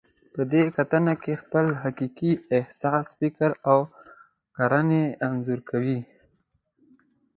[0.33, 3.79] په دې کتنه کې خپل حقیقي احساس، فکر او
[4.55, 5.97] کړنې انځور کوئ.